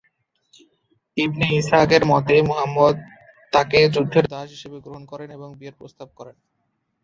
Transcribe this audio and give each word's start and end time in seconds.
ইবনে 1.17 1.47
ইসহাকের 1.59 2.03
মতে, 2.05 2.35
মুহাম্মদ 2.41 2.95
তাকে 3.53 3.79
যুদ্ধের 3.93 4.25
দাস 4.27 4.47
হিসেবে 4.49 4.77
গ্রহণ 4.79 5.03
করেন 5.05 5.29
এবং 5.31 5.49
বিয়ের 5.59 5.77
প্রস্তাব 5.79 6.07
করেন। 6.15 6.35